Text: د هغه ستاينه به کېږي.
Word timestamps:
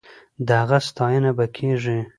د 0.45 0.47
هغه 0.61 0.77
ستاينه 0.87 1.31
به 1.37 1.45
کېږي. 1.57 1.99